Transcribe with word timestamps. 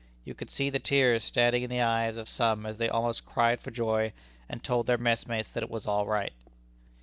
You 0.25 0.33
could 0.33 0.49
see 0.49 0.71
the 0.71 0.79
tears 0.79 1.23
standing 1.23 1.61
in 1.61 1.69
the 1.69 1.81
eyes 1.81 2.17
of 2.17 2.27
some 2.27 2.65
as 2.65 2.77
they 2.77 2.89
almost 2.89 3.23
cried 3.23 3.59
for 3.61 3.69
joy, 3.69 4.13
and 4.49 4.63
told 4.63 4.87
their 4.87 4.97
messmates 4.97 5.49
that 5.49 5.61
it 5.61 5.69
was 5.69 5.85
all 5.85 6.07
right." 6.07 6.33